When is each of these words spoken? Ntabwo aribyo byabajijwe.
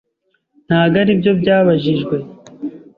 Ntabwo 0.67 0.95
aribyo 1.03 1.31
byabajijwe. 1.41 2.17